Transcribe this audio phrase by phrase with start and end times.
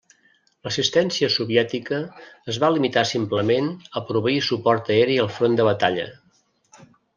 [0.67, 1.99] L'assistència soviètica
[2.53, 3.69] es va limitar simplement
[4.01, 6.11] a proveir suport aeri al front de batalla.